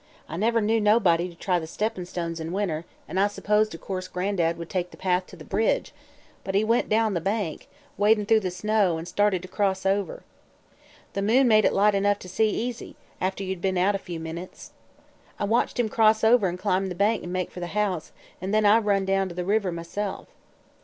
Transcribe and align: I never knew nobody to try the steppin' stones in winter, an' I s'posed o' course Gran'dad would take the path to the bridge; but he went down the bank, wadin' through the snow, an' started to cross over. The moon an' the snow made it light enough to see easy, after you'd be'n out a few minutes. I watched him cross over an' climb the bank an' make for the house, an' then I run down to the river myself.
I 0.27 0.35
never 0.35 0.61
knew 0.61 0.81
nobody 0.81 1.29
to 1.29 1.35
try 1.35 1.59
the 1.59 1.67
steppin' 1.67 2.07
stones 2.07 2.39
in 2.39 2.51
winter, 2.51 2.85
an' 3.07 3.19
I 3.19 3.27
s'posed 3.27 3.75
o' 3.75 3.77
course 3.77 4.07
Gran'dad 4.07 4.57
would 4.57 4.67
take 4.67 4.89
the 4.89 4.97
path 4.97 5.27
to 5.27 5.35
the 5.35 5.43
bridge; 5.45 5.93
but 6.43 6.55
he 6.55 6.63
went 6.63 6.89
down 6.89 7.13
the 7.13 7.21
bank, 7.21 7.67
wadin' 7.99 8.25
through 8.25 8.39
the 8.39 8.49
snow, 8.49 8.97
an' 8.97 9.05
started 9.05 9.43
to 9.43 9.47
cross 9.47 9.85
over. 9.85 10.23
The 11.13 11.21
moon 11.21 11.31
an' 11.31 11.35
the 11.35 11.41
snow 11.43 11.47
made 11.49 11.65
it 11.65 11.73
light 11.73 11.93
enough 11.93 12.17
to 12.17 12.29
see 12.29 12.49
easy, 12.49 12.95
after 13.21 13.43
you'd 13.43 13.61
be'n 13.61 13.77
out 13.77 13.93
a 13.93 13.99
few 13.99 14.19
minutes. 14.19 14.71
I 15.37 15.43
watched 15.43 15.79
him 15.79 15.87
cross 15.87 16.23
over 16.23 16.47
an' 16.47 16.57
climb 16.57 16.89
the 16.89 16.95
bank 16.95 17.21
an' 17.21 17.31
make 17.31 17.51
for 17.51 17.59
the 17.59 17.67
house, 17.77 18.11
an' 18.41 18.49
then 18.49 18.65
I 18.65 18.79
run 18.79 19.05
down 19.05 19.29
to 19.29 19.35
the 19.35 19.45
river 19.45 19.71
myself. 19.71 20.27